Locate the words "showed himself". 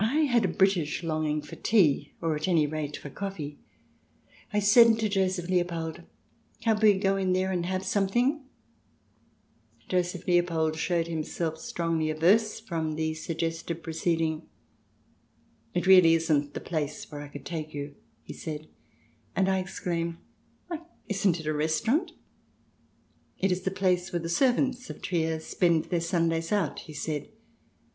10.75-11.59